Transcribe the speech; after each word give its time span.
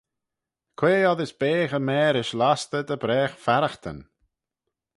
Quoi 0.77 0.99
oddys 1.11 1.33
beaghey 1.39 1.83
mârish 1.87 2.35
lostey 2.39 2.83
dy 2.87 2.97
bragh 3.03 3.35
farraghtyn? 3.45 3.99